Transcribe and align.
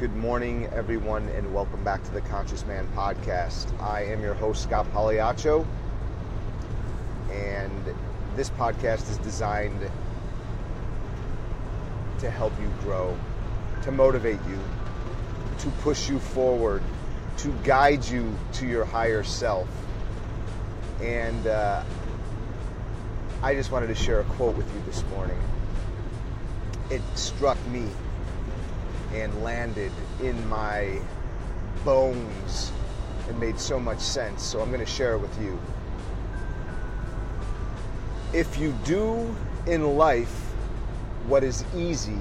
Good 0.00 0.16
morning, 0.16 0.66
everyone, 0.72 1.28
and 1.36 1.52
welcome 1.52 1.84
back 1.84 2.02
to 2.04 2.10
the 2.10 2.22
Conscious 2.22 2.64
Man 2.64 2.88
podcast. 2.96 3.78
I 3.82 4.04
am 4.04 4.22
your 4.22 4.32
host, 4.32 4.62
Scott 4.62 4.90
Pagliaccio, 4.94 5.66
and 7.30 7.94
this 8.34 8.48
podcast 8.48 9.10
is 9.10 9.18
designed 9.18 9.78
to 12.18 12.30
help 12.30 12.58
you 12.62 12.72
grow, 12.82 13.14
to 13.82 13.92
motivate 13.92 14.38
you, 14.48 14.58
to 15.58 15.68
push 15.82 16.08
you 16.08 16.18
forward, 16.18 16.82
to 17.36 17.52
guide 17.62 18.02
you 18.06 18.34
to 18.54 18.66
your 18.66 18.86
higher 18.86 19.22
self. 19.22 19.68
And 21.02 21.46
uh, 21.46 21.82
I 23.42 23.54
just 23.54 23.70
wanted 23.70 23.88
to 23.88 23.94
share 23.94 24.20
a 24.20 24.24
quote 24.24 24.56
with 24.56 24.74
you 24.74 24.80
this 24.86 25.04
morning. 25.10 25.38
It 26.88 27.02
struck 27.16 27.58
me 27.66 27.86
and 29.12 29.42
landed 29.42 29.92
in 30.22 30.48
my 30.48 30.98
bones 31.84 32.72
and 33.28 33.38
made 33.38 33.58
so 33.58 33.78
much 33.78 34.00
sense. 34.00 34.42
So 34.42 34.60
I'm 34.60 34.68
going 34.68 34.84
to 34.84 34.90
share 34.90 35.14
it 35.14 35.18
with 35.18 35.40
you. 35.40 35.58
If 38.32 38.58
you 38.58 38.72
do 38.84 39.34
in 39.66 39.96
life 39.96 40.32
what 41.26 41.42
is 41.42 41.64
easy, 41.74 42.18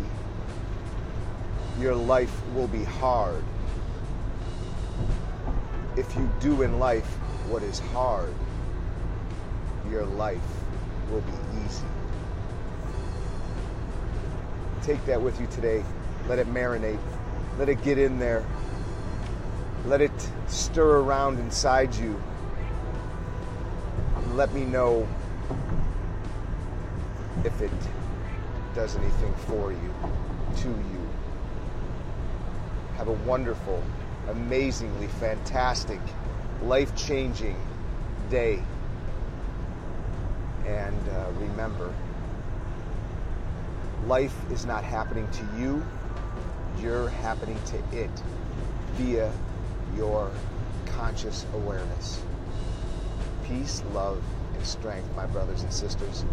your 1.79 1.95
life 1.95 2.41
will 2.53 2.67
be 2.67 2.83
hard. 2.83 3.43
If 5.95 6.15
you 6.15 6.29
do 6.39 6.61
in 6.61 6.79
life 6.79 7.05
what 7.49 7.63
is 7.63 7.79
hard, 7.79 8.33
your 9.89 10.05
life 10.05 10.41
will 11.09 11.21
be 11.21 11.65
easy. 11.65 11.85
Take 14.81 15.03
that 15.05 15.21
with 15.21 15.39
you 15.39 15.47
today. 15.47 15.83
Let 16.29 16.37
it 16.37 16.47
marinate. 16.53 16.99
Let 17.57 17.69
it 17.69 17.83
get 17.83 17.97
in 17.97 18.19
there. 18.19 18.45
Let 19.85 19.99
it 19.99 20.11
stir 20.47 20.99
around 20.99 21.39
inside 21.39 21.95
you. 21.95 22.21
Let 24.33 24.53
me 24.53 24.63
know 24.63 25.07
if 27.43 27.61
it 27.61 27.71
does 28.75 28.95
anything 28.95 29.33
for 29.47 29.71
you, 29.71 29.93
to 30.57 30.67
you. 30.67 31.09
Have 32.97 33.07
a 33.07 33.13
wonderful, 33.13 33.83
amazingly 34.27 35.07
fantastic, 35.07 35.99
life 36.61 36.95
changing 36.95 37.57
day. 38.29 38.61
And 40.67 41.09
uh, 41.09 41.31
remember, 41.39 41.91
life 44.05 44.35
is 44.51 44.65
not 44.65 44.83
happening 44.83 45.27
to 45.31 45.59
you, 45.59 45.83
you're 46.81 47.09
happening 47.09 47.59
to 47.65 47.77
it 47.97 48.11
via 48.93 49.31
your 49.95 50.31
conscious 50.85 51.45
awareness. 51.53 52.21
Peace, 53.45 53.83
love, 53.93 54.21
and 54.55 54.65
strength, 54.65 55.07
my 55.15 55.25
brothers 55.27 55.63
and 55.63 55.73
sisters. 55.73 56.25